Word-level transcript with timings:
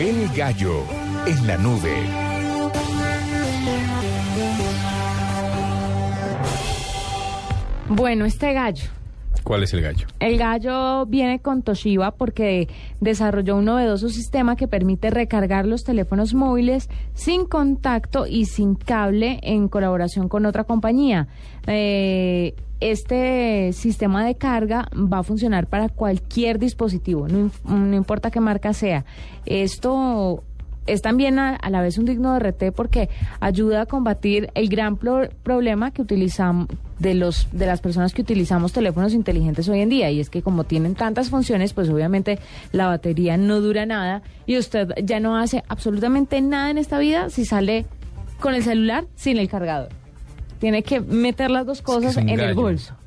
El 0.00 0.28
gallo 0.36 0.84
en 1.26 1.44
la 1.48 1.56
nube. 1.56 1.92
Bueno, 7.88 8.24
este 8.24 8.52
gallo. 8.52 8.84
¿Cuál 9.42 9.64
es 9.64 9.74
el 9.74 9.82
gallo? 9.82 10.06
El 10.20 10.38
gallo 10.38 11.04
viene 11.06 11.40
con 11.40 11.62
Toshiba 11.62 12.12
porque 12.12 12.68
desarrolló 13.00 13.56
un 13.56 13.64
novedoso 13.64 14.08
sistema 14.08 14.54
que 14.54 14.68
permite 14.68 15.10
recargar 15.10 15.66
los 15.66 15.82
teléfonos 15.82 16.32
móviles 16.32 16.88
sin 17.14 17.44
contacto 17.44 18.28
y 18.28 18.44
sin 18.44 18.76
cable 18.76 19.40
en 19.42 19.66
colaboración 19.66 20.28
con 20.28 20.46
otra 20.46 20.62
compañía. 20.62 21.26
Eh, 21.66 22.54
este 22.80 23.72
sistema 23.72 24.24
de 24.24 24.34
carga 24.36 24.88
va 24.94 25.18
a 25.18 25.22
funcionar 25.22 25.66
para 25.66 25.88
cualquier 25.88 26.58
dispositivo, 26.58 27.26
no, 27.28 27.50
importa 27.96 28.30
qué 28.30 28.40
marca 28.40 28.72
sea. 28.72 29.04
Esto 29.46 30.42
es 30.86 31.02
también 31.02 31.38
a, 31.38 31.54
a 31.56 31.68
la 31.68 31.82
vez 31.82 31.98
un 31.98 32.06
digno 32.06 32.32
de 32.32 32.38
RT 32.50 32.72
porque 32.74 33.10
ayuda 33.40 33.82
a 33.82 33.86
combatir 33.86 34.50
el 34.54 34.68
gran 34.70 34.96
pro- 34.96 35.28
problema 35.42 35.90
que 35.90 36.00
utilizamos 36.00 36.68
de 36.98 37.14
los 37.14 37.48
de 37.52 37.66
las 37.66 37.80
personas 37.82 38.14
que 38.14 38.22
utilizamos 38.22 38.72
teléfonos 38.72 39.12
inteligentes 39.12 39.68
hoy 39.68 39.80
en 39.80 39.90
día 39.90 40.10
y 40.10 40.18
es 40.20 40.30
que 40.30 40.40
como 40.40 40.64
tienen 40.64 40.94
tantas 40.94 41.28
funciones 41.28 41.74
pues 41.74 41.90
obviamente 41.90 42.38
la 42.72 42.86
batería 42.86 43.36
no 43.36 43.60
dura 43.60 43.84
nada 43.84 44.22
y 44.46 44.56
usted 44.56 44.88
ya 45.04 45.20
no 45.20 45.36
hace 45.36 45.62
absolutamente 45.68 46.40
nada 46.40 46.70
en 46.70 46.78
esta 46.78 46.98
vida 46.98 47.28
si 47.28 47.44
sale 47.44 47.84
con 48.40 48.54
el 48.54 48.62
celular 48.62 49.04
sin 49.14 49.36
el 49.36 49.48
cargador 49.48 49.90
tiene 50.58 50.82
que 50.82 51.00
meter 51.00 51.50
las 51.50 51.66
dos 51.66 51.82
cosas 51.82 52.16
en 52.16 52.28
el 52.28 52.54
bolso 52.54 52.97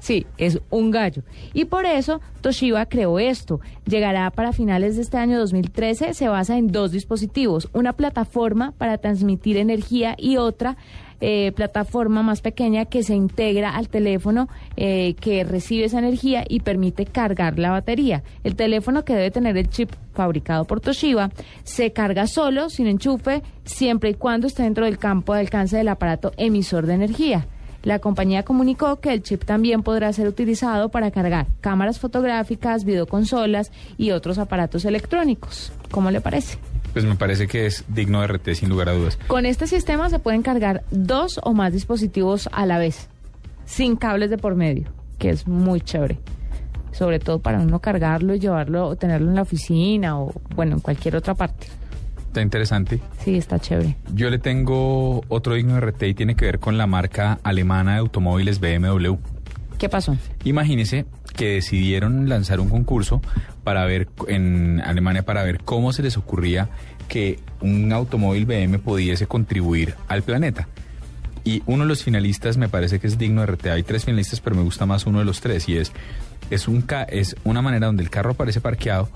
Sí, 0.00 0.26
es 0.38 0.60
un 0.70 0.90
gallo. 0.90 1.22
Y 1.52 1.66
por 1.66 1.84
eso 1.84 2.20
Toshiba 2.40 2.86
creó 2.86 3.18
esto. 3.18 3.60
Llegará 3.86 4.30
para 4.30 4.52
finales 4.52 4.96
de 4.96 5.02
este 5.02 5.18
año 5.18 5.38
2013. 5.38 6.14
Se 6.14 6.28
basa 6.28 6.56
en 6.56 6.68
dos 6.68 6.90
dispositivos. 6.90 7.68
Una 7.72 7.92
plataforma 7.92 8.72
para 8.72 8.98
transmitir 8.98 9.58
energía 9.58 10.16
y 10.18 10.38
otra 10.38 10.76
eh, 11.22 11.52
plataforma 11.54 12.22
más 12.22 12.40
pequeña 12.40 12.86
que 12.86 13.02
se 13.02 13.14
integra 13.14 13.76
al 13.76 13.90
teléfono 13.90 14.48
eh, 14.78 15.14
que 15.20 15.44
recibe 15.44 15.84
esa 15.84 15.98
energía 15.98 16.44
y 16.48 16.60
permite 16.60 17.04
cargar 17.04 17.58
la 17.58 17.70
batería. 17.70 18.22
El 18.42 18.56
teléfono 18.56 19.04
que 19.04 19.14
debe 19.14 19.30
tener 19.30 19.58
el 19.58 19.68
chip 19.68 19.90
fabricado 20.14 20.64
por 20.64 20.80
Toshiba 20.80 21.30
se 21.62 21.92
carga 21.92 22.26
solo, 22.26 22.70
sin 22.70 22.86
enchufe, 22.86 23.42
siempre 23.64 24.10
y 24.10 24.14
cuando 24.14 24.46
esté 24.46 24.62
dentro 24.62 24.86
del 24.86 24.96
campo 24.96 25.34
de 25.34 25.40
alcance 25.40 25.76
del 25.76 25.88
aparato 25.88 26.32
emisor 26.38 26.86
de 26.86 26.94
energía. 26.94 27.46
La 27.82 27.98
compañía 27.98 28.42
comunicó 28.42 29.00
que 29.00 29.12
el 29.12 29.22
chip 29.22 29.44
también 29.44 29.82
podrá 29.82 30.12
ser 30.12 30.28
utilizado 30.28 30.90
para 30.90 31.10
cargar 31.10 31.46
cámaras 31.60 31.98
fotográficas, 31.98 32.84
videoconsolas 32.84 33.72
y 33.96 34.10
otros 34.10 34.38
aparatos 34.38 34.84
electrónicos. 34.84 35.72
¿Cómo 35.90 36.10
le 36.10 36.20
parece? 36.20 36.58
Pues 36.92 37.04
me 37.04 37.14
parece 37.14 37.46
que 37.46 37.66
es 37.66 37.84
digno 37.88 38.20
de 38.20 38.26
RT 38.26 38.48
sin 38.54 38.68
lugar 38.68 38.88
a 38.88 38.92
dudas. 38.92 39.18
Con 39.28 39.46
este 39.46 39.66
sistema 39.66 40.10
se 40.10 40.18
pueden 40.18 40.42
cargar 40.42 40.82
dos 40.90 41.40
o 41.42 41.54
más 41.54 41.72
dispositivos 41.72 42.48
a 42.52 42.66
la 42.66 42.78
vez, 42.78 43.08
sin 43.64 43.96
cables 43.96 44.28
de 44.28 44.38
por 44.38 44.56
medio, 44.56 44.88
que 45.18 45.30
es 45.30 45.46
muy 45.46 45.80
chévere. 45.80 46.18
Sobre 46.92 47.20
todo 47.20 47.38
para 47.38 47.60
uno 47.60 47.78
cargarlo 47.78 48.34
y 48.34 48.40
llevarlo 48.40 48.88
o 48.88 48.96
tenerlo 48.96 49.28
en 49.28 49.36
la 49.36 49.42
oficina 49.42 50.20
o, 50.20 50.34
bueno, 50.56 50.74
en 50.74 50.80
cualquier 50.80 51.16
otra 51.16 51.34
parte. 51.34 51.68
Está 52.30 52.42
interesante. 52.42 53.00
Sí, 53.24 53.36
está 53.36 53.58
chévere. 53.58 53.96
Yo 54.14 54.30
le 54.30 54.38
tengo 54.38 55.24
otro 55.26 55.54
digno 55.54 55.74
de 55.74 55.80
RT 55.80 56.02
y 56.04 56.14
tiene 56.14 56.36
que 56.36 56.44
ver 56.44 56.60
con 56.60 56.78
la 56.78 56.86
marca 56.86 57.40
alemana 57.42 57.94
de 57.94 57.98
automóviles 57.98 58.60
BMW. 58.60 59.14
¿Qué 59.78 59.88
pasó? 59.88 60.16
Imagínese 60.44 61.06
que 61.34 61.54
decidieron 61.54 62.28
lanzar 62.28 62.60
un 62.60 62.68
concurso 62.68 63.20
para 63.64 63.84
ver 63.84 64.06
en 64.28 64.80
Alemania 64.80 65.24
para 65.24 65.42
ver 65.42 65.58
cómo 65.64 65.92
se 65.92 66.04
les 66.04 66.16
ocurría 66.16 66.68
que 67.08 67.40
un 67.60 67.92
automóvil 67.92 68.46
BM 68.46 68.78
pudiese 68.78 69.26
contribuir 69.26 69.96
al 70.06 70.22
planeta. 70.22 70.68
Y 71.42 71.64
uno 71.66 71.82
de 71.82 71.88
los 71.88 72.04
finalistas 72.04 72.58
me 72.58 72.68
parece 72.68 73.00
que 73.00 73.08
es 73.08 73.18
digno 73.18 73.40
de 73.40 73.48
RT. 73.48 73.66
Hay 73.66 73.82
tres 73.82 74.04
finalistas, 74.04 74.40
pero 74.40 74.54
me 74.54 74.62
gusta 74.62 74.86
más 74.86 75.04
uno 75.04 75.18
de 75.18 75.24
los 75.24 75.40
tres 75.40 75.68
y 75.68 75.78
es 75.78 75.90
es 76.48 76.68
un 76.68 76.84
es 77.08 77.34
una 77.42 77.60
manera 77.60 77.86
donde 77.86 78.04
el 78.04 78.10
carro 78.10 78.30
aparece 78.30 78.60
parqueado 78.60 79.08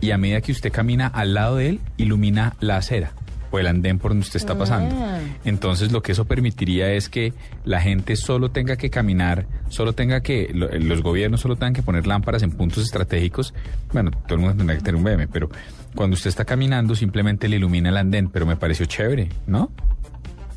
y 0.00 0.10
a 0.10 0.18
medida 0.18 0.40
que 0.40 0.52
usted 0.52 0.72
camina 0.72 1.06
al 1.06 1.34
lado 1.34 1.56
de 1.56 1.68
él 1.70 1.80
ilumina 1.96 2.54
la 2.60 2.76
acera 2.76 3.12
o 3.52 3.58
el 3.60 3.68
andén 3.68 3.98
por 4.00 4.10
donde 4.10 4.24
usted 4.24 4.38
está 4.38 4.58
pasando. 4.58 4.94
Ah. 4.98 5.20
Entonces 5.44 5.92
lo 5.92 6.02
que 6.02 6.12
eso 6.12 6.24
permitiría 6.24 6.90
es 6.92 7.08
que 7.08 7.32
la 7.64 7.80
gente 7.80 8.16
solo 8.16 8.50
tenga 8.50 8.76
que 8.76 8.90
caminar, 8.90 9.46
solo 9.68 9.92
tenga 9.92 10.20
que, 10.20 10.50
lo- 10.52 10.68
los 10.68 11.00
gobiernos 11.00 11.40
solo 11.40 11.54
tengan 11.54 11.72
que 11.72 11.82
poner 11.82 12.06
lámparas 12.08 12.42
en 12.42 12.50
puntos 12.50 12.82
estratégicos. 12.84 13.54
Bueno, 13.92 14.10
todo 14.10 14.34
el 14.34 14.40
mundo 14.40 14.56
tendrá 14.56 14.74
que 14.76 14.82
tener 14.82 14.96
un 14.96 15.04
BM, 15.04 15.28
pero 15.28 15.48
cuando 15.94 16.14
usted 16.14 16.28
está 16.28 16.44
caminando 16.44 16.94
simplemente 16.96 17.48
le 17.48 17.56
ilumina 17.56 17.88
el 17.88 17.96
andén, 17.96 18.28
pero 18.28 18.46
me 18.46 18.56
pareció 18.56 18.84
chévere, 18.86 19.28
¿no? 19.46 19.70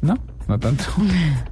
No, 0.01 0.17
no 0.47 0.59
tanto. 0.59 0.83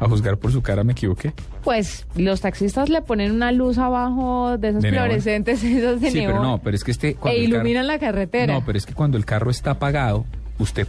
A 0.00 0.08
juzgar 0.08 0.36
por 0.38 0.52
su 0.52 0.62
cara 0.62 0.84
me 0.84 0.92
equivoqué. 0.92 1.32
Pues 1.64 2.06
los 2.16 2.40
taxistas 2.40 2.88
le 2.88 3.02
ponen 3.02 3.32
una 3.32 3.52
luz 3.52 3.78
abajo 3.78 4.58
de 4.58 4.68
esas 4.70 4.82
De 4.82 4.90
neón. 4.90 5.04
fluorescentes, 5.04 5.62
esas 5.64 6.00
de 6.00 6.10
sí, 6.10 6.18
neón, 6.18 6.32
pero 6.32 6.42
no, 6.42 6.58
pero 6.58 6.76
es 6.76 6.84
que 6.84 6.90
este... 6.90 7.14
cuando 7.14 7.40
e 7.40 7.44
carro- 7.44 7.54
iluminan 7.56 7.86
la 7.86 7.98
carretera. 7.98 8.52
No, 8.54 8.64
pero 8.64 8.78
es 8.78 8.86
que 8.86 8.94
cuando 8.94 9.16
el 9.16 9.24
carro 9.24 9.50
está 9.50 9.72
apagado, 9.72 10.24
usted, 10.58 10.86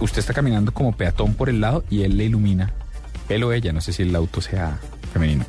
usted 0.00 0.18
está 0.20 0.32
caminando 0.34 0.72
como 0.72 0.92
peatón 0.92 1.34
por 1.34 1.48
el 1.48 1.60
lado 1.60 1.84
y 1.90 2.02
él 2.02 2.16
le 2.16 2.24
ilumina, 2.24 2.72
él 3.28 3.42
o 3.44 3.52
ella, 3.52 3.72
no 3.72 3.80
sé 3.80 3.92
si 3.92 4.02
el 4.02 4.14
auto 4.16 4.40
sea 4.40 4.78
femenino, 5.12 5.44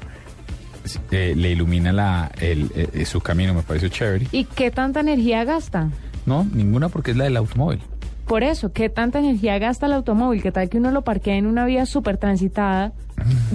eh, 1.11 1.33
le 1.35 1.51
ilumina 1.51 1.91
la, 1.91 2.31
el, 2.39 2.71
eh, 2.75 2.87
eh, 2.93 3.05
su 3.05 3.21
camino, 3.21 3.53
me 3.53 3.61
pareció 3.61 3.89
chévere. 3.89 4.27
¿Y 4.31 4.45
qué 4.45 4.71
tanta 4.71 4.99
energía 5.01 5.43
gasta? 5.43 5.89
No, 6.25 6.43
ninguna 6.53 6.89
porque 6.89 7.11
es 7.11 7.17
la 7.17 7.25
del 7.25 7.37
automóvil. 7.37 7.79
Por 8.27 8.43
eso, 8.43 8.71
¿qué 8.71 8.89
tanta 8.89 9.19
energía 9.19 9.59
gasta 9.59 9.87
el 9.87 9.93
automóvil? 9.93 10.41
¿Qué 10.41 10.51
tal 10.51 10.69
que 10.69 10.77
uno 10.77 10.91
lo 10.91 11.03
parquea 11.03 11.35
en 11.35 11.45
una 11.45 11.65
vía 11.65 11.85
súper 11.85 12.17
transitada 12.17 12.93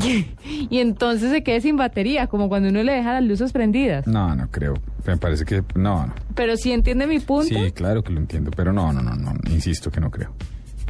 y 0.70 0.78
entonces 0.78 1.30
se 1.30 1.42
quede 1.42 1.60
sin 1.60 1.76
batería, 1.76 2.26
como 2.26 2.48
cuando 2.48 2.68
uno 2.68 2.82
le 2.82 2.92
deja 2.92 3.14
las 3.14 3.24
luces 3.24 3.52
prendidas? 3.52 4.06
No, 4.06 4.34
no 4.34 4.50
creo. 4.50 4.74
Me 5.06 5.16
parece 5.16 5.44
que 5.44 5.62
no, 5.74 6.06
no. 6.06 6.14
Pero 6.34 6.56
si 6.56 6.72
entiende 6.72 7.06
mi 7.06 7.20
punto. 7.20 7.48
Sí, 7.48 7.72
claro 7.72 8.02
que 8.02 8.12
lo 8.12 8.20
entiendo, 8.20 8.50
pero 8.54 8.72
no, 8.72 8.92
no, 8.92 9.00
no, 9.00 9.14
no, 9.14 9.32
insisto 9.50 9.90
que 9.90 10.00
no 10.00 10.10
creo. 10.10 10.32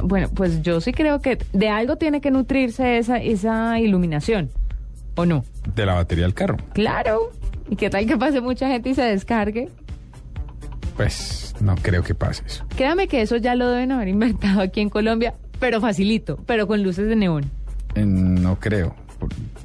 Bueno, 0.03 0.29
pues 0.33 0.61
yo 0.61 0.81
sí 0.81 0.91
creo 0.91 1.21
que 1.21 1.37
de 1.53 1.69
algo 1.69 1.95
tiene 1.95 2.21
que 2.21 2.29
nutrirse 2.29 2.97
esa, 2.97 3.17
esa 3.17 3.79
iluminación, 3.79 4.49
¿o 5.15 5.25
no? 5.25 5.43
De 5.75 5.85
la 5.85 5.95
batería 5.95 6.25
del 6.25 6.33
carro. 6.33 6.57
Claro. 6.73 7.31
¿Y 7.69 7.75
qué 7.75 7.89
tal 7.89 8.05
que 8.05 8.17
pase 8.17 8.41
mucha 8.41 8.67
gente 8.67 8.89
y 8.89 8.95
se 8.95 9.01
descargue? 9.03 9.69
Pues 10.97 11.53
no 11.61 11.75
creo 11.75 12.03
que 12.03 12.15
pase 12.15 12.43
eso. 12.45 12.65
Créame 12.75 13.07
que 13.07 13.21
eso 13.21 13.37
ya 13.37 13.55
lo 13.55 13.69
deben 13.69 13.91
haber 13.91 14.07
inventado 14.09 14.61
aquí 14.61 14.81
en 14.81 14.89
Colombia, 14.89 15.35
pero 15.59 15.79
facilito, 15.79 16.37
pero 16.45 16.67
con 16.67 16.83
luces 16.83 17.07
de 17.07 17.15
neón. 17.15 17.45
Eh, 17.95 18.03
no 18.05 18.59
creo, 18.59 18.95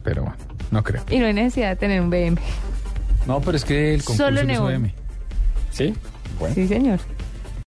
pero 0.04 0.22
bueno, 0.22 0.36
no 0.70 0.84
creo. 0.84 1.02
Y 1.10 1.18
no 1.18 1.26
hay 1.26 1.32
necesidad 1.32 1.70
de 1.70 1.76
tener 1.76 2.00
un 2.00 2.10
BM. 2.10 2.36
No, 3.26 3.40
pero 3.40 3.56
es 3.56 3.64
que 3.64 3.94
el 3.94 4.04
concurso 4.04 4.24
Solo 4.24 4.42
lo 4.42 4.52
hizo 4.52 4.68
neón. 4.68 4.82
BM. 4.82 4.94
¿Sí? 5.70 5.94
Bueno. 6.38 6.54
Sí, 6.54 6.68
señor. 6.68 7.00